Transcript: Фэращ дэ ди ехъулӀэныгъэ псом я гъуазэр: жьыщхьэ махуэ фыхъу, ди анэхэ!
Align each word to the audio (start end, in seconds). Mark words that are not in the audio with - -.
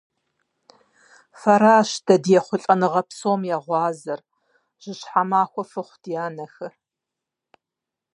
Фэращ 1.41 1.89
дэ 2.05 2.15
ди 2.23 2.31
ехъулӀэныгъэ 2.39 3.01
псом 3.07 3.41
я 3.55 3.57
гъуазэр: 3.65 4.19
жьыщхьэ 4.81 5.23
махуэ 5.29 5.63
фыхъу, 5.71 5.99
ди 6.03 6.13
анэхэ! 6.25 6.67